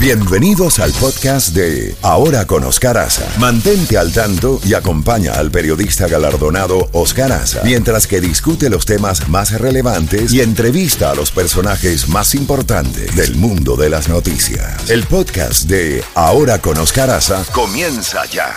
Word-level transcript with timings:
Bienvenidos 0.00 0.78
al 0.78 0.92
podcast 0.92 1.56
de 1.56 1.92
Ahora 2.02 2.46
con 2.46 2.62
Oscar 2.62 2.96
Aza. 2.98 3.28
Mantente 3.40 3.98
al 3.98 4.12
tanto 4.12 4.60
y 4.64 4.74
acompaña 4.74 5.32
al 5.32 5.50
periodista 5.50 6.06
galardonado 6.06 6.88
Oscar 6.92 7.32
Aza 7.32 7.62
mientras 7.64 8.06
que 8.06 8.20
discute 8.20 8.70
los 8.70 8.86
temas 8.86 9.28
más 9.28 9.60
relevantes 9.60 10.32
y 10.32 10.40
entrevista 10.40 11.10
a 11.10 11.16
los 11.16 11.32
personajes 11.32 12.08
más 12.08 12.36
importantes 12.36 13.16
del 13.16 13.34
mundo 13.34 13.74
de 13.74 13.90
las 13.90 14.08
noticias. 14.08 14.88
El 14.88 15.02
podcast 15.02 15.68
de 15.68 16.04
Ahora 16.14 16.60
con 16.60 16.78
Oscar 16.78 17.10
Aza 17.10 17.44
comienza 17.52 18.24
ya. 18.26 18.54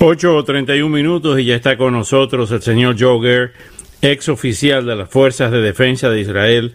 8 0.00 0.34
o 0.34 0.44
31 0.44 0.88
minutos 0.92 1.38
y 1.38 1.44
ya 1.44 1.54
está 1.54 1.76
con 1.76 1.92
nosotros 1.92 2.50
el 2.50 2.62
señor 2.62 2.96
Joger, 2.98 3.52
ex 4.02 4.28
oficial 4.28 4.86
de 4.86 4.96
las 4.96 5.08
Fuerzas 5.08 5.52
de 5.52 5.60
Defensa 5.60 6.08
de 6.10 6.20
Israel 6.20 6.74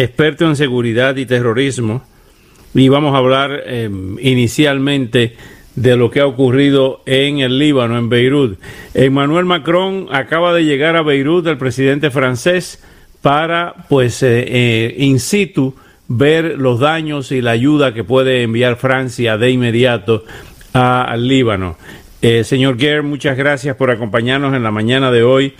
experto 0.00 0.46
en 0.46 0.56
seguridad 0.56 1.16
y 1.16 1.26
terrorismo, 1.26 2.02
y 2.74 2.88
vamos 2.88 3.14
a 3.14 3.18
hablar 3.18 3.62
eh, 3.64 3.88
inicialmente 4.20 5.36
de 5.76 5.96
lo 5.96 6.10
que 6.10 6.20
ha 6.20 6.26
ocurrido 6.26 7.02
en 7.06 7.38
el 7.38 7.58
Líbano, 7.58 7.96
en 7.96 8.08
Beirut. 8.08 8.58
Emmanuel 8.92 9.44
Macron 9.44 10.08
acaba 10.10 10.52
de 10.52 10.64
llegar 10.64 10.96
a 10.96 11.02
Beirut, 11.02 11.46
el 11.46 11.58
presidente 11.58 12.10
francés, 12.10 12.82
para, 13.22 13.74
pues, 13.88 14.22
eh, 14.22 14.44
eh, 14.46 14.94
in 14.98 15.20
situ, 15.20 15.74
ver 16.08 16.58
los 16.58 16.80
daños 16.80 17.32
y 17.32 17.40
la 17.40 17.52
ayuda 17.52 17.94
que 17.94 18.04
puede 18.04 18.42
enviar 18.42 18.76
Francia 18.76 19.38
de 19.38 19.50
inmediato 19.50 20.24
al 20.72 21.26
Líbano. 21.26 21.76
señor 22.42 22.76
Guerre, 22.76 23.02
muchas 23.02 23.36
gracias 23.36 23.76
por 23.76 23.90
acompañarnos 23.90 24.54
en 24.54 24.62
la 24.64 24.70
mañana 24.70 25.10
de 25.10 25.22
hoy. 25.22 25.54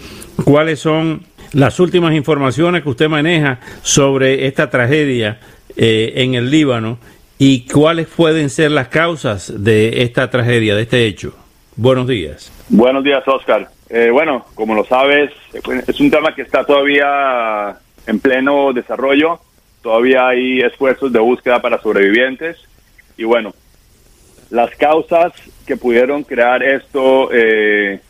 ¿Cuáles 0.45 0.80
son 0.80 1.23
las 1.54 1.78
últimas 1.80 2.14
informaciones 2.14 2.82
que 2.82 2.88
usted 2.88 3.08
maneja 3.08 3.60
sobre 3.82 4.46
esta 4.46 4.68
tragedia 4.70 5.38
eh, 5.76 6.12
en 6.16 6.34
el 6.34 6.50
Líbano 6.50 6.98
y 7.38 7.66
cuáles 7.66 8.08
pueden 8.08 8.50
ser 8.50 8.72
las 8.72 8.88
causas 8.88 9.52
de 9.64 10.02
esta 10.02 10.30
tragedia, 10.30 10.74
de 10.74 10.82
este 10.82 11.06
hecho. 11.06 11.34
Buenos 11.76 12.06
días. 12.06 12.52
Buenos 12.68 13.04
días, 13.04 13.26
Oscar. 13.26 13.68
Eh, 13.88 14.10
bueno, 14.10 14.45
como 14.54 14.74
lo 14.74 14.84
sabes, 14.84 15.30
es 15.52 16.01
un 16.01 16.10
tema 16.10 16.34
que 16.34 16.42
está 16.42 16.64
todavía 16.64 17.76
en 18.07 18.18
pleno 18.18 18.73
desarrollo. 18.73 19.40
Todavía 19.82 20.29
hay 20.29 20.60
esfuerzos 20.60 21.12
de 21.12 21.20
búsqueda 21.20 21.60
para 21.60 21.80
sobrevivientes. 21.80 22.57
Y 23.16 23.24
bueno, 23.24 23.52
las 24.51 24.74
causas 24.76 25.32
que 25.66 25.76
pudieron 25.76 26.24
crear 26.24 26.62
esto 26.62 27.30
eh, 27.32 28.01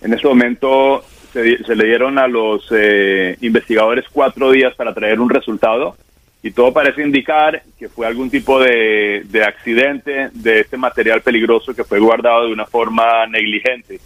en 0.00 0.12
este 0.12 0.26
momento 0.26 1.04
se, 1.32 1.74
le 1.74 1.84
dieron 1.84 2.18
a 2.18 2.26
los 2.28 2.66
eh, 2.70 3.36
investigadores 3.40 4.04
cuatro 4.12 4.50
días 4.50 4.74
para 4.74 4.94
traer 4.94 5.20
un 5.20 5.30
resultado 5.30 5.96
y 6.42 6.52
todo 6.52 6.72
parece 6.72 7.02
indicar 7.02 7.62
que 7.78 7.88
fue 7.88 8.06
algún 8.06 8.30
tipo 8.30 8.60
de, 8.60 9.26
accidente 9.46 10.30
de 10.32 10.60
este 10.60 10.76
material 10.76 11.20
peligroso 11.22 11.74
que 11.74 11.84
fue 11.84 11.98
guardado 11.98 12.46
de 12.46 12.52
una 12.52 12.66
forma 12.66 13.26
negligente. 13.26 14.00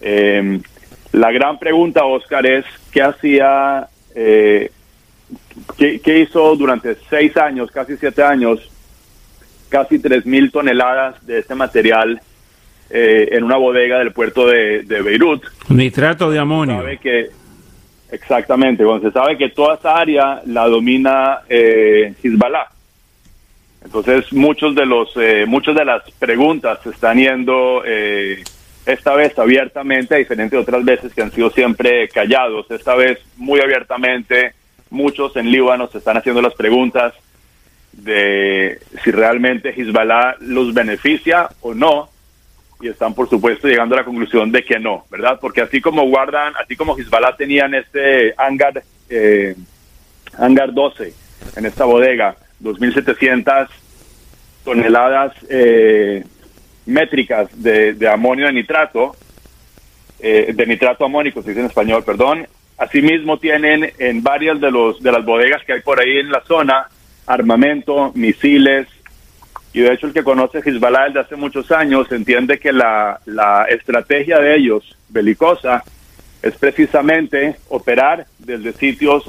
Em, 0.00 0.62
la 1.12 1.32
gran 1.32 1.58
pregunta, 1.58 2.04
Oscar, 2.04 2.46
es 2.46 2.64
qué 2.92 3.02
hacía, 3.02 3.88
eh, 4.14 4.70
qué, 5.76 6.18
hizo 6.18 6.54
durante 6.56 6.96
seis 7.10 7.36
años, 7.36 7.70
casi 7.70 7.96
siete 7.96 8.22
años, 8.22 8.70
casi 9.68 9.98
tres 9.98 10.24
mil 10.24 10.52
toneladas 10.52 11.24
de 11.26 11.40
este 11.40 11.54
material 11.54 12.20
eh, 12.90 13.28
en 13.32 13.44
una 13.44 13.56
bodega 13.56 13.98
del 13.98 14.12
puerto 14.12 14.46
de, 14.46 14.82
Beirut. 14.82 15.42
Nitrato 15.68 16.30
de 16.30 16.38
amonio. 16.38 16.76
Sabe 16.76 16.98
que, 16.98 17.30
exactamente, 18.10 18.84
cuando 18.84 19.08
se 19.08 19.12
sabe 19.12 19.36
que 19.36 19.50
toda 19.50 19.76
esa 19.76 19.96
área 19.96 20.42
la 20.46 20.66
domina 20.68 21.40
eh, 21.48 22.14
Hezbollah. 22.22 22.68
Entonces 23.84 24.32
muchos 24.32 24.74
de 24.74 24.86
los 24.86 25.10
eh, 25.16 25.44
muchas 25.46 25.74
de 25.74 25.84
las 25.84 26.02
preguntas 26.12 26.78
se 26.82 26.90
están 26.90 27.18
yendo 27.18 27.82
eh, 27.84 28.42
esta 28.86 29.14
vez 29.14 29.38
abiertamente, 29.38 30.14
a 30.14 30.18
diferente 30.18 30.56
de 30.56 30.62
otras 30.62 30.84
veces 30.84 31.14
que 31.14 31.22
han 31.22 31.30
sido 31.30 31.50
siempre 31.50 32.08
callados. 32.08 32.70
Esta 32.70 32.94
vez 32.94 33.18
muy 33.36 33.60
abiertamente, 33.60 34.54
muchos 34.90 35.36
en 35.36 35.50
Líbano 35.50 35.86
se 35.88 35.98
están 35.98 36.16
haciendo 36.16 36.40
las 36.40 36.54
preguntas 36.54 37.12
de 37.92 38.80
si 39.04 39.10
realmente 39.10 39.70
Hezbollah 39.70 40.36
los 40.40 40.72
beneficia 40.72 41.48
o 41.60 41.74
no 41.74 42.08
y 42.80 42.88
están 42.88 43.14
por 43.14 43.28
supuesto 43.28 43.68
llegando 43.68 43.94
a 43.94 43.98
la 43.98 44.04
conclusión 44.04 44.50
de 44.50 44.64
que 44.64 44.78
no, 44.78 45.04
¿verdad? 45.10 45.38
Porque 45.40 45.60
así 45.60 45.80
como 45.80 46.06
guardan, 46.08 46.54
así 46.62 46.76
como 46.76 46.96
Hezbollah 46.96 47.36
tenían 47.36 47.74
este 47.74 48.34
hangar, 48.36 48.82
eh, 49.08 49.54
hangar 50.38 50.72
12 50.72 51.12
en 51.56 51.66
esta 51.66 51.84
bodega, 51.84 52.36
2.700 52.62 53.68
toneladas 54.64 55.34
eh, 55.48 56.24
métricas 56.86 57.48
de, 57.62 58.08
amonio 58.08 58.46
de 58.46 58.52
nitrato, 58.52 59.14
eh, 60.20 60.52
de 60.54 60.66
nitrato 60.66 61.04
amónico, 61.04 61.42
se 61.42 61.50
dice 61.50 61.60
en 61.60 61.66
español, 61.66 62.02
perdón. 62.04 62.46
Asimismo 62.76 63.38
tienen 63.38 63.92
en 63.98 64.22
varias 64.22 64.60
de, 64.60 64.70
los, 64.70 65.00
de 65.00 65.12
las 65.12 65.24
bodegas 65.24 65.62
que 65.64 65.74
hay 65.74 65.80
por 65.80 66.00
ahí 66.00 66.18
en 66.18 66.30
la 66.30 66.42
zona 66.44 66.88
armamento, 67.26 68.12
misiles, 68.14 68.86
y 69.74 69.80
de 69.80 69.92
hecho 69.92 70.06
el 70.06 70.12
que 70.12 70.22
conoce 70.22 70.60
Hezbollah 70.64 71.06
desde 71.06 71.20
hace 71.20 71.36
muchos 71.36 71.70
años 71.72 72.10
entiende 72.12 72.60
que 72.60 72.72
la, 72.72 73.18
estrategia 73.68 74.38
de 74.38 74.54
ellos, 74.54 74.96
belicosa, 75.08 75.82
es 76.40 76.56
precisamente 76.56 77.56
operar 77.68 78.24
desde 78.38 78.72
sitios 78.72 79.24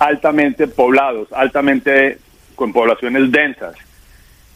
altamente 0.00 0.66
poblados, 0.66 1.32
altamente 1.32 2.18
con 2.56 2.72
poblaciones 2.72 3.30
densas. 3.30 3.76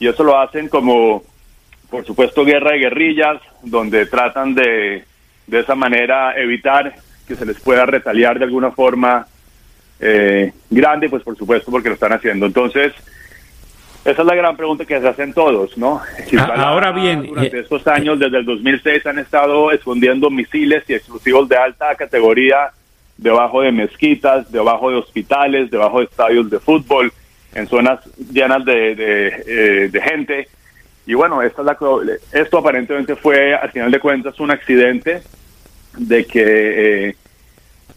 Y 0.01 0.09
eso 0.09 0.25
lo 0.25 0.37
hacen 0.41 0.69
como, 0.69 1.23
por 1.89 2.05
supuesto, 2.05 2.45
guerra 2.45 2.73
de 2.73 2.79
guerrillas, 2.79 3.41
donde 3.63 4.07
tratan 4.07 4.55
de, 4.55 5.05
de 5.47 5.61
esa 5.61 5.77
manera, 5.77 6.35
evitar 6.37 6.97
que 7.29 7.37
se 7.37 7.47
les 7.47 7.61
pueda 7.61 7.87
retaliar 7.87 8.41
de 8.41 8.47
alguna 8.47 8.73
forma 8.73 9.25
eh, 10.01 10.53
grande, 10.69 11.09
pues 11.09 11.23
por 11.23 11.37
supuesto, 11.37 11.71
porque 11.71 11.91
lo 11.91 11.95
están 11.95 12.13
haciendo. 12.13 12.47
Entonces, 12.47 12.93
esa 14.05 14.23
es 14.23 14.27
la 14.27 14.35
gran 14.35 14.57
pregunta 14.57 14.87
que 14.87 14.99
se 14.99 15.09
hacen 15.09 15.35
todos, 15.35 15.77
¿no? 15.77 16.01
Ah, 16.39 16.69
ahora 16.69 16.91
bien, 16.91 17.27
durante 17.27 17.59
eh, 17.59 17.61
estos 17.61 17.87
años, 17.87 18.19
desde 18.19 18.39
el 18.39 18.47
2006, 18.47 19.07
han 19.07 19.19
estado 19.19 19.71
escondiendo 19.73 20.31
misiles 20.31 20.85
y 20.89 20.95
explosivos 20.95 21.49
de 21.49 21.57
alta 21.57 21.95
categoría 21.97 22.71
debajo 23.19 23.61
de 23.61 23.73
mezquitas, 23.73 24.51
debajo 24.51 24.91
de 24.91 24.97
hospitales, 24.97 25.71
debajo 25.71 25.99
de 25.99 26.07
estadios 26.07 26.49
de 26.49 26.59
fútbol, 26.59 27.13
en 27.55 27.67
zonas 27.67 28.01
llenas 28.33 28.65
de, 28.65 28.95
de, 28.95 29.45
eh, 29.47 30.01
gente. 30.03 30.49
Y 31.07 31.13
bueno, 31.13 31.43
esta 31.43 31.61
es 31.61 31.67
la, 31.67 31.77
esto 32.33 32.59
aparentemente 32.59 33.17
fue, 33.17 33.55
al 33.55 33.71
final 33.71 33.91
de 33.91 34.01
cuentas, 34.01 34.41
un 34.41 34.51
accidente 34.51 35.23
de 35.99 36.25
que, 36.25 37.09
eh, 37.09 37.17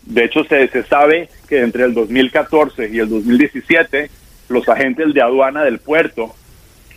de 0.02 0.24
hecho, 0.26 0.44
se, 0.44 0.68
se 0.68 0.84
sabe 0.84 1.30
que 1.48 1.62
entre 1.62 1.86
el 1.86 1.94
2014 1.94 2.90
y 2.92 3.00
el 3.00 3.08
2017 3.08 4.10
los 4.50 4.68
agentes 4.70 5.14
de 5.14 5.22
aduana 5.22 5.64
del 5.64 5.80
puerto 5.80 6.34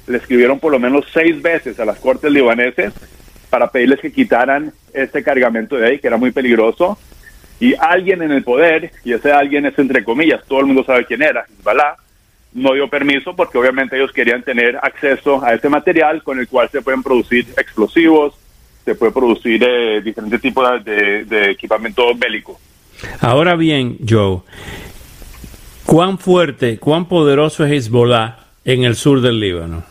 le 0.07 0.19
escribieron 0.19 0.61
por 0.61 0.73
lo 0.73 0.79
menos 0.79 1.05
seis 1.13 1.41
veces 1.41 1.81
a 1.81 1.85
las 1.85 1.99
cortes 1.99 2.31
libaneses 2.31 2.93
para 3.51 3.71
pedirles 3.71 4.01
que 4.01 4.13
quitaran 4.13 4.73
este 4.93 5.23
cargamento 5.23 5.77
de 5.77 5.87
ahí, 5.87 5.99
que 5.99 6.07
era 6.07 6.17
muy 6.17 6.31
peligroso. 6.31 6.99
Y 7.59 7.75
alguien 7.75 8.23
en 8.23 8.33
el 8.33 8.45
poder, 8.45 8.91
y 9.05 9.13
ese 9.13 9.33
alguien 9.33 9.67
es 9.67 9.79
entre 9.79 10.05
comillas, 10.05 10.43
todo 10.47 10.61
el 10.61 10.67
mundo 10.67 10.85
sabe 10.85 11.07
quién 11.07 11.23
era, 11.23 11.47
Hezbollah, 11.59 11.97
no 12.53 12.73
dio 12.73 12.89
permiso 12.89 13.35
porque 13.35 13.59
obviamente 13.59 13.97
ellos 13.97 14.13
querían 14.13 14.43
tener 14.43 14.77
acceso 14.77 15.45
a 15.45 15.55
este 15.55 15.69
material 15.69 16.23
con 16.23 16.39
el 16.39 16.49
cual 16.49 16.69
se 16.71 16.83
pueden 16.83 17.03
producir 17.03 17.47
explosivos, 17.57 18.35
se 18.85 18.95
puede 18.95 19.13
producir 19.13 19.63
eh, 19.67 20.01
diferentes 20.01 20.41
tipos 20.41 20.85
de, 20.85 21.25
de 21.25 21.51
equipamiento 21.51 22.15
bélico. 22.15 22.59
Ahora 23.21 23.57
bien, 23.57 23.99
Joe, 24.09 24.41
¿Cuán 25.87 26.19
fuerte, 26.19 26.79
cuán 26.79 27.07
poderoso 27.07 27.65
es 27.65 27.71
Hezbollah 27.71 28.39
en 28.65 28.83
el 28.83 28.97
sur 28.97 29.21
del 29.21 29.39
Líbano? 29.39 29.85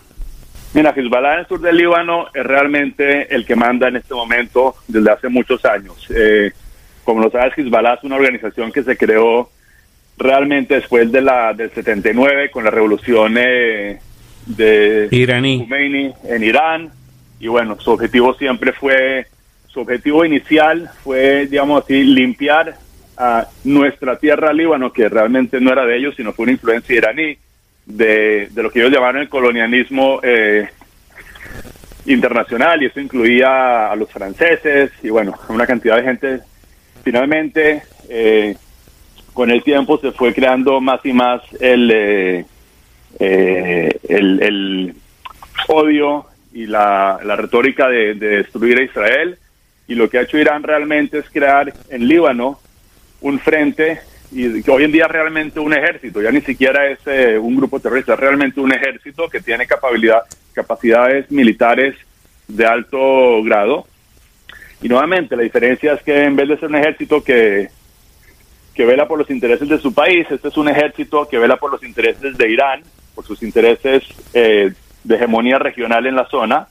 Mira, 0.74 0.94
Hezbollah 0.94 1.36
en 1.36 1.40
el 1.40 1.48
sur 1.48 1.62
del 1.62 1.78
Líbano 1.78 2.28
es 2.34 2.46
realmente 2.46 3.34
el 3.34 3.46
que 3.46 3.56
manda 3.56 3.88
en 3.88 3.96
este 3.96 4.14
momento 4.14 4.76
desde 4.90 5.10
hace 5.10 5.30
muchos 5.30 5.64
años. 5.64 5.96
Eh, 6.14 6.52
como 7.06 7.22
lo 7.22 7.32
sabes, 7.32 7.58
Hezbollah 7.58 7.94
es 7.94 8.04
una 8.04 8.18
organización 8.18 8.74
que 8.74 8.84
se 8.84 8.98
creó 8.98 9.50
realmente 10.18 10.76
después 10.76 11.10
de 11.14 11.22
la 11.22 11.54
del 11.54 11.72
79 11.72 12.52
con 12.52 12.66
la 12.66 12.72
revolución 12.72 13.36
eh, 13.38 14.00
de 14.46 15.08
Iraní. 15.12 15.60
Khomeini 15.60 16.12
en 16.26 16.44
Irán. 16.44 16.92
Y 17.40 17.48
bueno, 17.48 17.80
su 17.80 17.92
objetivo 17.92 18.34
siempre 18.34 18.74
fue, 18.74 19.28
su 19.68 19.80
objetivo 19.80 20.26
inicial 20.26 20.90
fue, 21.06 21.48
digamos 21.48 21.84
así, 21.86 22.04
limpiar 22.04 22.76
a 23.18 23.48
nuestra 23.64 24.18
tierra 24.18 24.54
Líbano, 24.54 24.92
que 24.92 25.10
realmente 25.10 25.60
no 25.62 25.72
era 25.72 25.86
de 25.86 25.98
ellos, 25.98 26.16
sino 26.16 26.34
fue 26.34 26.44
una 26.44 26.52
influencia 26.54 26.96
iraní 26.96 27.38
de, 27.86 28.48
de 28.52 28.64
lo 28.64 28.72
que 28.72 28.80
ellos 28.80 28.92
llamaron 28.92 29.22
el 29.22 29.30
colonialismo 29.30 30.20
eh, 30.24 30.68
internacional, 32.06 32.82
y 32.82 32.88
eso 32.88 33.00
incluía 33.00 33.92
a 33.92 33.96
los 33.96 34.12
franceses 34.12 34.92
y 35.02 35.10
bueno, 35.10 35.34
una 35.50 35.66
cantidad 35.66 35.98
de 35.98 36.04
gente. 36.04 36.40
Finalmente, 37.04 37.84
eh, 38.10 38.56
con 39.34 39.52
el 39.52 39.64
tiempo 39.64 40.00
se 40.00 40.12
fue 40.12 40.34
creando 40.34 40.80
más 40.82 41.06
y 41.06 41.14
más 41.14 41.42
el, 41.60 41.92
eh, 41.92 42.46
eh, 43.20 44.00
el, 44.08 44.96
odio 45.68 46.26
y 46.54 46.68
la, 46.68 47.18
retórica 47.18 47.90
de, 47.90 48.14
destruir 48.16 48.80
a 48.80 48.84
Israel. 48.84 49.38
Y 49.88 49.96
lo 49.96 50.10
que 50.10 50.18
ha 50.18 50.22
hecho 50.22 50.38
Irán 50.38 50.64
realmente 50.64 51.20
es 51.20 51.30
crear 51.30 51.72
en 51.90 52.08
Líbano 52.08 52.60
un 53.22 53.40
frente 53.40 54.02
y 54.32 54.62
que 54.64 54.72
hoy 54.72 54.84
en 54.84 54.92
día 54.92 55.08
realmente 55.08 55.60
un 55.60 55.74
ejército, 55.74 56.22
ya 56.22 56.32
ni 56.32 56.42
siquiera 56.42 56.88
es 56.88 57.00
eh, 57.06 57.38
un 57.38 57.56
grupo 57.56 57.80
terrorista, 57.80 58.14
es 58.14 58.20
realmente 58.20 58.60
un 58.60 58.72
ejército 58.72 59.30
que 59.30 59.40
tiene 59.40 59.66
capacidad, 59.66 60.24
capacidades 60.54 61.30
militares 61.32 61.96
de 62.48 62.66
alto 62.66 63.44
grado. 63.44 63.86
Y 64.82 64.90
nuevamente, 64.90 65.36
la 65.36 65.44
diferencia 65.44 65.94
es 65.94 66.04
que 66.04 66.24
en 66.24 66.36
vez 66.36 66.50
de 66.50 66.58
ser 66.58 66.70
un 66.70 66.76
ejército 66.76 67.24
que, 67.24 67.70
que 68.74 68.86
vela 68.86 69.08
por 69.08 69.18
los 69.18 69.30
intereses 69.30 69.70
de 69.70 69.80
su 69.80 69.94
país, 69.94 70.28
este 70.30 70.50
es 70.50 70.58
un 70.58 70.68
ejército 70.68 71.28
que 71.28 71.40
vela 71.40 71.58
por 71.58 71.72
los 71.72 71.84
intereses 71.84 72.38
de 72.38 72.50
Irán, 72.50 72.84
por 73.14 73.26
sus 73.26 73.42
intereses 73.42 74.04
eh, 74.34 74.74
de 75.04 75.16
hegemonía 75.16 75.60
regional 75.60 76.06
en 76.06 76.16
la 76.16 76.28
zona. 76.28 76.68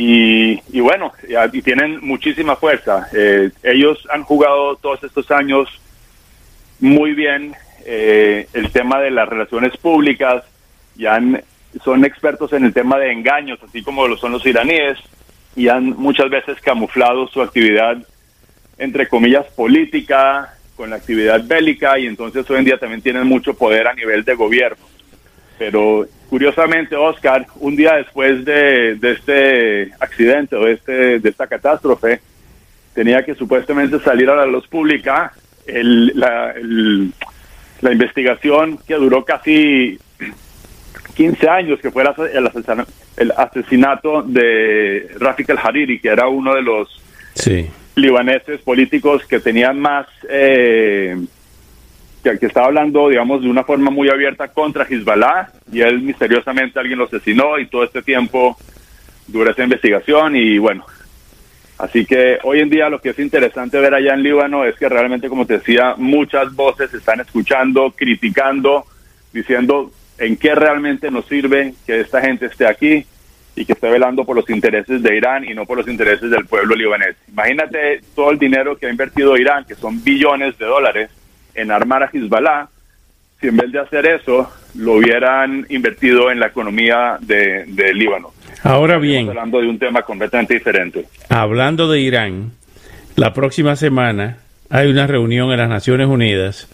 Y, 0.00 0.60
y 0.70 0.78
bueno, 0.78 1.12
y 1.52 1.60
tienen 1.60 1.98
muchísima 2.00 2.54
fuerza. 2.54 3.08
Eh, 3.12 3.50
ellos 3.64 4.06
han 4.12 4.22
jugado 4.22 4.76
todos 4.76 5.02
estos 5.02 5.28
años 5.32 5.68
muy 6.78 7.14
bien 7.14 7.56
eh, 7.84 8.46
el 8.52 8.70
tema 8.70 9.00
de 9.00 9.10
las 9.10 9.28
relaciones 9.28 9.76
públicas, 9.76 10.44
ya 10.94 11.16
han, 11.16 11.42
son 11.82 12.04
expertos 12.04 12.52
en 12.52 12.64
el 12.64 12.72
tema 12.72 12.96
de 12.96 13.10
engaños, 13.10 13.58
así 13.60 13.82
como 13.82 14.06
lo 14.06 14.16
son 14.16 14.30
los 14.30 14.46
iraníes, 14.46 14.98
y 15.56 15.66
han 15.66 15.86
muchas 15.96 16.30
veces 16.30 16.60
camuflado 16.60 17.26
su 17.26 17.42
actividad, 17.42 17.96
entre 18.78 19.08
comillas, 19.08 19.46
política 19.46 20.54
con 20.76 20.90
la 20.90 20.96
actividad 20.96 21.42
bélica, 21.44 21.98
y 21.98 22.06
entonces 22.06 22.48
hoy 22.48 22.58
en 22.58 22.66
día 22.66 22.78
también 22.78 23.02
tienen 23.02 23.26
mucho 23.26 23.52
poder 23.54 23.88
a 23.88 23.94
nivel 23.94 24.24
de 24.24 24.34
gobierno. 24.36 24.84
Pero 25.58 26.06
curiosamente, 26.28 26.96
Oscar, 26.96 27.46
un 27.56 27.74
día 27.74 27.94
después 27.94 28.44
de, 28.44 28.98
este 29.02 29.92
accidente 29.98 30.56
o 30.56 30.64
de, 30.64 30.72
este, 30.72 31.18
de 31.18 31.28
esta 31.28 31.46
catástrofe, 31.46 32.20
tenía 32.94 33.24
que 33.24 33.34
supuestamente 33.34 33.98
salir 34.00 34.30
a 34.30 34.36
la 34.36 34.46
luz 34.46 34.66
pública 34.68 35.32
el, 35.66 36.12
la, 36.14 36.54
la 37.80 37.92
investigación 37.92 38.78
que 38.86 38.94
duró 38.94 39.24
casi 39.24 39.98
15 41.14 41.48
años, 41.48 41.80
que 41.80 41.90
fue 41.90 42.04
el, 43.16 43.32
asesinato 43.36 44.22
de 44.22 45.10
Rafik 45.18 45.48
el-Hariri, 45.50 45.98
que 45.98 46.08
era 46.08 46.28
uno 46.28 46.54
de 46.54 46.62
los 46.62 47.02
libaneses 47.96 48.60
políticos 48.60 49.24
que 49.26 49.40
tenían 49.40 49.80
más, 49.80 50.06
eh, 50.30 51.16
que, 52.22 52.38
que, 52.38 52.46
estaba 52.46 52.66
hablando, 52.66 53.08
digamos, 53.08 53.42
de 53.42 53.48
una 53.48 53.64
forma 53.64 53.90
muy 53.90 54.08
abierta 54.08 54.48
contra 54.48 54.84
Hezbollah, 54.84 55.50
y 55.72 55.80
él 55.80 56.00
misteriosamente 56.00 56.78
alguien 56.78 56.98
lo 56.98 57.04
asesinó, 57.04 57.58
y 57.58 57.66
todo 57.66 57.84
este 57.84 58.02
tiempo 58.02 58.56
duró 59.26 59.50
esa 59.50 59.64
investigación, 59.64 60.36
y 60.36 60.58
bueno, 60.58 60.84
Así 61.78 62.04
que 62.04 62.38
hoy 62.42 62.58
en 62.58 62.70
día 62.70 62.88
lo 62.88 63.00
que 63.00 63.10
es 63.10 63.18
interesante 63.20 63.78
ver 63.78 63.94
allá 63.94 64.12
en 64.12 64.24
Líbano 64.24 64.64
es 64.64 64.76
que 64.76 64.88
realmente, 64.88 65.28
como 65.28 65.46
te 65.46 65.58
decía, 65.58 65.94
muchas 65.96 66.52
voces 66.54 66.92
están 66.92 67.20
escuchando, 67.20 67.92
criticando, 67.96 68.84
diciendo 69.32 69.92
en 70.18 70.36
qué 70.36 70.56
realmente 70.56 71.08
nos 71.12 71.26
sirve 71.26 71.74
que 71.86 72.00
esta 72.00 72.20
gente 72.20 72.46
esté 72.46 72.66
aquí 72.66 73.06
y 73.54 73.64
que 73.64 73.74
esté 73.74 73.88
velando 73.88 74.24
por 74.24 74.34
los 74.34 74.50
intereses 74.50 75.00
de 75.02 75.16
Irán 75.16 75.44
y 75.44 75.54
no 75.54 75.66
por 75.66 75.78
los 75.78 75.86
intereses 75.86 76.28
del 76.28 76.46
pueblo 76.46 76.74
libanés. 76.74 77.14
Imagínate 77.28 78.00
todo 78.14 78.32
el 78.32 78.40
dinero 78.40 78.76
que 78.76 78.86
ha 78.86 78.90
invertido 78.90 79.36
Irán, 79.36 79.64
que 79.64 79.76
son 79.76 80.02
billones 80.02 80.58
de 80.58 80.66
dólares, 80.66 81.10
en 81.60 81.70
armar 81.70 82.02
a 82.02 82.10
Hezbollah, 82.12 82.68
si 83.40 83.48
en 83.48 83.56
vez 83.56 83.72
de 83.72 83.80
hacer 83.80 84.06
eso 84.06 84.50
lo 84.74 84.94
hubieran 84.94 85.66
invertido 85.68 86.30
en 86.30 86.40
la 86.40 86.46
economía 86.46 87.18
de, 87.20 87.64
de 87.66 87.94
Líbano. 87.94 88.32
Ahora 88.62 88.98
bien, 88.98 89.28
hablando 89.28 89.60
de 89.60 89.68
un 89.68 89.78
tema 89.78 90.02
completamente 90.02 90.54
diferente. 90.54 91.06
Hablando 91.28 91.90
de 91.90 92.00
Irán, 92.00 92.52
la 93.16 93.32
próxima 93.32 93.76
semana 93.76 94.38
hay 94.70 94.88
una 94.88 95.06
reunión 95.06 95.50
en 95.52 95.58
las 95.58 95.68
Naciones 95.68 96.08
Unidas 96.08 96.68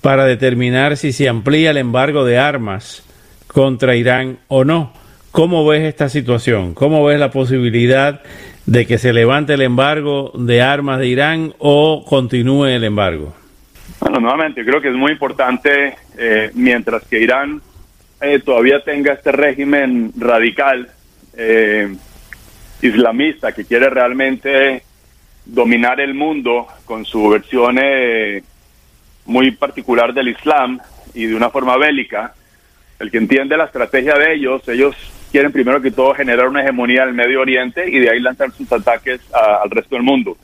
para 0.00 0.24
determinar 0.24 0.96
si 0.96 1.12
se 1.12 1.28
amplía 1.28 1.70
el 1.70 1.76
embargo 1.76 2.24
de 2.24 2.38
armas 2.38 3.04
contra 3.46 3.96
Irán 3.96 4.38
o 4.48 4.64
no. 4.64 4.92
¿Cómo 5.30 5.66
ves 5.66 5.82
esta 5.82 6.08
situación? 6.08 6.74
¿Cómo 6.74 7.04
ves 7.04 7.20
la 7.20 7.30
posibilidad 7.30 8.22
de 8.66 8.86
que 8.86 8.98
se 8.98 9.12
levante 9.12 9.54
el 9.54 9.62
embargo 9.62 10.32
de 10.34 10.62
armas 10.62 10.98
de 10.98 11.06
Irán 11.06 11.54
o 11.58 12.04
continúe 12.04 12.66
el 12.66 12.84
embargo? 12.84 13.34
Bueno, 14.00 14.18
nuevamente, 14.18 14.64
creo 14.64 14.80
que 14.80 14.88
es 14.88 14.94
muy 14.94 15.12
importante, 15.12 15.94
eh, 16.16 16.50
mientras 16.54 17.04
que 17.04 17.20
Irán 17.20 17.60
eh, 18.20 18.38
todavía 18.40 18.82
tenga 18.82 19.12
este 19.12 19.30
régimen 19.30 20.12
radical 20.16 20.90
eh, 21.36 21.94
islamista 22.82 23.52
que 23.52 23.64
quiere 23.64 23.88
realmente 23.88 24.82
dominar 25.44 26.00
el 26.00 26.14
mundo 26.14 26.66
con 26.84 27.04
su 27.04 27.28
versión 27.28 27.78
eh, 27.80 28.42
muy 29.26 29.50
particular 29.52 30.12
del 30.12 30.28
Islam 30.28 30.78
y 31.14 31.26
de 31.26 31.34
una 31.34 31.50
forma 31.50 31.76
bélica. 31.76 32.34
El 32.98 33.10
que 33.10 33.18
entiende 33.18 33.56
la 33.56 33.64
estrategia 33.64 34.14
de 34.14 34.34
ellos, 34.34 34.66
ellos 34.68 34.94
quieren 35.32 35.52
primero 35.52 35.80
que 35.80 35.90
todo 35.90 36.14
generar 36.14 36.48
una 36.48 36.62
hegemonía 36.62 37.02
en 37.02 37.10
el 37.10 37.14
Medio 37.14 37.40
Oriente 37.40 37.88
y 37.88 37.98
de 37.98 38.10
ahí 38.10 38.20
lanzar 38.20 38.50
sus 38.52 38.70
ataques 38.70 39.20
al 39.32 39.70
resto 39.70 39.94
del 39.94 40.04
mundo. 40.04 40.36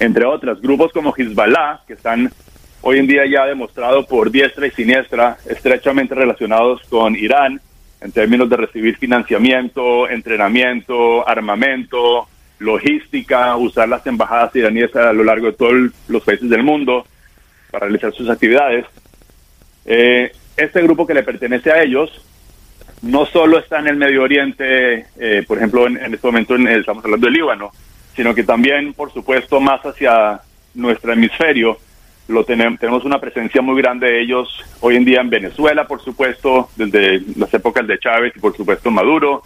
Entre 0.00 0.24
otras, 0.24 0.60
grupos 0.60 0.92
como 0.92 1.14
Hezbollah, 1.16 1.80
que 1.86 1.92
están 1.92 2.32
hoy 2.82 2.98
en 2.98 3.06
día 3.06 3.26
ya 3.26 3.46
demostrado 3.46 4.06
por 4.06 4.30
diestra 4.30 4.66
y 4.66 4.70
siniestra, 4.70 5.38
estrechamente 5.46 6.14
relacionados 6.14 6.82
con 6.88 7.16
Irán, 7.16 7.60
en 8.00 8.12
términos 8.12 8.48
de 8.48 8.56
recibir 8.56 8.96
financiamiento, 8.96 10.08
entrenamiento, 10.08 11.28
armamento, 11.28 12.28
logística, 12.58 13.56
usar 13.56 13.88
las 13.88 14.06
embajadas 14.06 14.54
iraníes 14.56 14.94
a 14.96 15.12
lo 15.12 15.24
largo 15.24 15.46
de 15.46 15.52
todos 15.52 15.74
los 16.08 16.22
países 16.22 16.48
del 16.48 16.62
mundo 16.62 17.06
para 17.70 17.86
realizar 17.86 18.12
sus 18.12 18.28
actividades. 18.28 18.86
Eh, 19.84 20.32
este 20.56 20.82
grupo 20.82 21.06
que 21.06 21.14
le 21.14 21.22
pertenece 21.22 21.70
a 21.70 21.82
ellos 21.82 22.10
no 23.02 23.24
solo 23.26 23.58
está 23.58 23.78
en 23.78 23.88
el 23.88 23.96
Medio 23.96 24.22
Oriente, 24.22 25.06
eh, 25.18 25.42
por 25.46 25.56
ejemplo, 25.56 25.86
en, 25.86 25.96
este 26.14 26.26
momento 26.26 26.54
estamos 26.56 27.04
hablando 27.04 27.26
del 27.26 27.34
Líbano, 27.34 27.70
sino 28.14 28.34
que 28.34 28.44
también, 28.44 28.92
por 28.92 29.12
supuesto, 29.12 29.58
más 29.60 29.80
hacia 29.80 30.40
nuestro 30.74 31.12
hemisferio, 31.12 31.78
lo 32.30 32.44
tenemos, 32.44 32.78
tenemos 32.78 33.04
una 33.04 33.20
presencia 33.20 33.60
muy 33.60 33.80
grande 33.82 34.06
de 34.06 34.20
ellos 34.20 34.64
hoy 34.80 34.96
en 34.96 35.04
día 35.04 35.20
en 35.20 35.30
Venezuela, 35.30 35.86
por 35.86 36.00
supuesto, 36.00 36.70
desde 36.76 37.22
las 37.36 37.52
épocas 37.52 37.86
de 37.86 37.98
Chávez 37.98 38.32
y 38.36 38.40
por 38.40 38.56
supuesto 38.56 38.90
Maduro. 38.90 39.42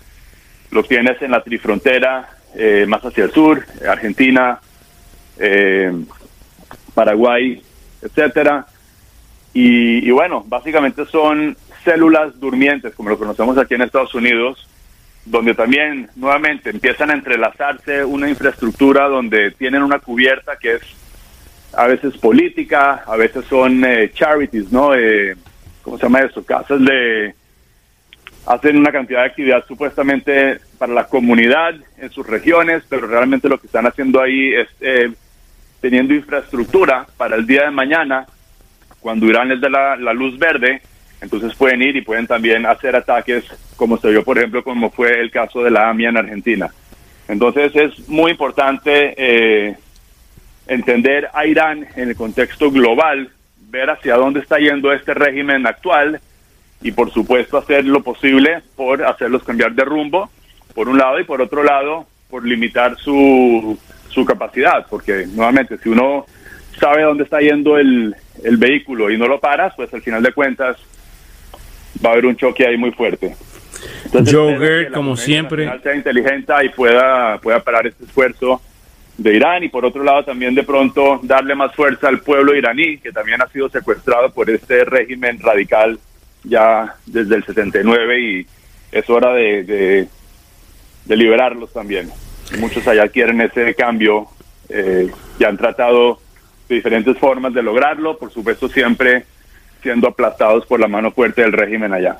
Los 0.70 0.86
tienes 0.86 1.20
en 1.22 1.30
la 1.30 1.42
trifrontera, 1.42 2.28
eh, 2.54 2.84
más 2.86 3.02
hacia 3.02 3.24
el 3.24 3.30
sur, 3.30 3.64
Argentina, 3.88 4.60
eh, 5.38 5.92
Paraguay, 6.92 7.62
etcétera. 8.02 8.66
Y, 9.54 10.06
y, 10.06 10.10
bueno, 10.10 10.44
básicamente 10.46 11.06
son 11.06 11.56
células 11.84 12.38
durmientes, 12.38 12.94
como 12.94 13.08
lo 13.08 13.18
conocemos 13.18 13.56
aquí 13.56 13.74
en 13.74 13.82
Estados 13.82 14.14
Unidos, 14.14 14.68
donde 15.24 15.54
también 15.54 16.10
nuevamente 16.16 16.70
empiezan 16.70 17.10
a 17.10 17.14
entrelazarse 17.14 18.04
una 18.04 18.28
infraestructura 18.28 19.08
donde 19.08 19.52
tienen 19.52 19.82
una 19.82 20.00
cubierta 20.00 20.56
que 20.56 20.74
es 20.74 20.82
a 21.76 21.86
veces 21.86 22.16
política, 22.18 23.04
a 23.06 23.16
veces 23.16 23.44
son 23.46 23.84
eh, 23.84 24.10
charities, 24.12 24.70
¿no? 24.72 24.94
Eh, 24.94 25.34
¿Cómo 25.82 25.96
se 25.98 26.04
llama 26.04 26.20
eso? 26.20 26.44
Casas 26.44 26.84
de... 26.84 27.34
Hacen 28.46 28.76
una 28.76 28.92
cantidad 28.92 29.20
de 29.20 29.26
actividad 29.26 29.64
supuestamente 29.66 30.60
para 30.76 30.92
la 30.92 31.04
comunidad 31.04 31.74
en 31.98 32.10
sus 32.10 32.26
regiones, 32.26 32.82
pero 32.88 33.06
realmente 33.06 33.48
lo 33.48 33.58
que 33.58 33.66
están 33.66 33.86
haciendo 33.86 34.20
ahí 34.20 34.52
es 34.52 34.68
eh, 34.80 35.10
teniendo 35.80 36.12
infraestructura 36.12 37.06
para 37.16 37.36
el 37.36 37.46
día 37.46 37.64
de 37.64 37.70
mañana, 37.70 38.26
cuando 39.00 39.26
Irán 39.26 39.48
les 39.48 39.60
da 39.60 39.70
la, 39.70 39.96
la 39.96 40.12
luz 40.12 40.38
verde, 40.38 40.82
entonces 41.22 41.54
pueden 41.54 41.80
ir 41.80 41.96
y 41.96 42.02
pueden 42.02 42.26
también 42.26 42.66
hacer 42.66 42.94
ataques, 42.96 43.44
como 43.76 43.96
se 43.96 44.10
vio, 44.10 44.22
por 44.22 44.36
ejemplo, 44.36 44.62
como 44.62 44.90
fue 44.90 45.20
el 45.20 45.30
caso 45.30 45.62
de 45.62 45.70
la 45.70 45.88
AMIA 45.88 46.10
en 46.10 46.16
Argentina. 46.18 46.70
Entonces 47.28 47.74
es 47.74 48.08
muy 48.08 48.32
importante 48.32 49.14
eh, 49.16 49.76
entender 50.66 51.28
a 51.32 51.46
Irán 51.46 51.86
en 51.96 52.10
el 52.10 52.16
contexto 52.16 52.70
global, 52.70 53.30
ver 53.70 53.90
hacia 53.90 54.16
dónde 54.16 54.40
está 54.40 54.58
yendo 54.58 54.92
este 54.92 55.14
régimen 55.14 55.66
actual 55.66 56.20
y 56.82 56.92
por 56.92 57.10
supuesto 57.10 57.58
hacer 57.58 57.84
lo 57.84 58.02
posible 58.02 58.62
por 58.76 59.04
hacerlos 59.04 59.42
cambiar 59.42 59.72
de 59.72 59.84
rumbo, 59.84 60.30
por 60.74 60.88
un 60.88 60.98
lado, 60.98 61.18
y 61.18 61.24
por 61.24 61.40
otro 61.40 61.62
lado, 61.62 62.06
por 62.28 62.44
limitar 62.44 62.96
su, 62.98 63.78
su 64.08 64.24
capacidad, 64.24 64.86
porque 64.88 65.26
nuevamente 65.26 65.78
si 65.78 65.88
uno 65.88 66.26
sabe 66.78 67.02
dónde 67.02 67.24
está 67.24 67.40
yendo 67.40 67.78
el, 67.78 68.14
el 68.42 68.56
vehículo 68.56 69.10
y 69.10 69.16
no 69.16 69.26
lo 69.28 69.40
paras, 69.40 69.72
pues 69.76 69.92
al 69.94 70.02
final 70.02 70.22
de 70.22 70.32
cuentas 70.32 70.76
va 72.04 72.10
a 72.10 72.12
haber 72.12 72.26
un 72.26 72.36
choque 72.36 72.66
ahí 72.66 72.76
muy 72.76 72.90
fuerte. 72.90 73.34
Entonces, 74.06 74.90
como 74.92 75.16
siempre, 75.16 75.70
sea 75.82 75.94
inteligente 75.94 76.52
y 76.64 76.68
pueda, 76.70 77.38
pueda 77.38 77.60
parar 77.60 77.86
este 77.86 78.04
esfuerzo 78.04 78.60
de 79.16 79.36
Irán 79.36 79.62
y 79.62 79.68
por 79.68 79.84
otro 79.84 80.02
lado 80.02 80.24
también 80.24 80.54
de 80.54 80.64
pronto 80.64 81.20
darle 81.22 81.54
más 81.54 81.74
fuerza 81.74 82.08
al 82.08 82.20
pueblo 82.20 82.54
iraní 82.54 82.98
que 82.98 83.12
también 83.12 83.40
ha 83.40 83.48
sido 83.48 83.68
secuestrado 83.68 84.30
por 84.30 84.50
este 84.50 84.84
régimen 84.84 85.38
radical 85.38 85.98
ya 86.42 86.96
desde 87.06 87.36
el 87.36 87.44
79 87.44 88.20
y 88.20 88.46
es 88.92 89.10
hora 89.10 89.32
de, 89.32 89.64
de, 91.04 91.16
liberarlos 91.16 91.72
también. 91.72 92.10
Muchos 92.58 92.86
allá 92.86 93.08
quieren 93.08 93.40
ese 93.40 93.74
cambio, 93.74 94.26
eh, 94.68 95.10
ya 95.38 95.48
han 95.48 95.56
tratado 95.56 96.20
de 96.68 96.76
diferentes 96.76 97.16
formas 97.18 97.54
de 97.54 97.62
lograrlo, 97.62 98.18
por 98.18 98.30
supuesto 98.30 98.68
siempre 98.68 99.24
siendo 99.82 100.08
aplastados 100.08 100.64
por 100.66 100.80
la 100.80 100.88
mano 100.88 101.10
fuerte 101.12 101.42
del 101.42 101.52
régimen 101.52 101.92
allá. 101.92 102.18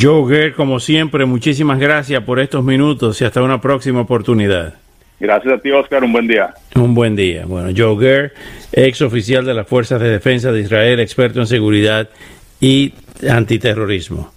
Joe 0.00 0.52
como 0.54 0.80
siempre, 0.80 1.24
muchísimas 1.24 1.78
gracias 1.78 2.22
por 2.24 2.40
estos 2.40 2.64
minutos 2.64 3.20
y 3.20 3.24
hasta 3.24 3.42
una 3.42 3.60
próxima 3.60 4.00
oportunidad. 4.00 4.83
Gracias 5.20 5.54
a 5.54 5.58
ti, 5.58 5.70
Oscar. 5.70 6.04
Un 6.04 6.12
buen 6.12 6.26
día. 6.26 6.54
Un 6.74 6.94
buen 6.94 7.16
día. 7.16 7.46
Bueno, 7.46 7.70
Joe 7.76 7.96
Guerr, 7.98 8.32
ex 8.72 9.00
oficial 9.02 9.44
de 9.44 9.54
las 9.54 9.66
Fuerzas 9.66 10.00
de 10.00 10.08
Defensa 10.08 10.52
de 10.52 10.60
Israel, 10.60 11.00
experto 11.00 11.40
en 11.40 11.46
seguridad 11.46 12.08
y 12.60 12.94
antiterrorismo. 13.28 14.32